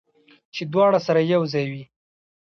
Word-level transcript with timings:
چې 0.55 0.63
دواړه 0.73 0.99
سره 1.07 1.21
یو 1.33 1.41
ځای 1.53 1.65
وي 1.71 1.83